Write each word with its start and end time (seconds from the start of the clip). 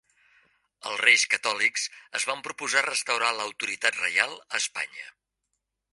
Els 0.91 1.01
Reis 1.01 1.25
Catòlics 1.33 1.83
es 2.21 2.25
van 2.31 2.41
proposar 2.49 2.83
restaurar 2.87 3.29
l'autoritat 3.41 4.03
reial 4.03 4.37
a 4.49 4.63
Espanya. 4.65 5.09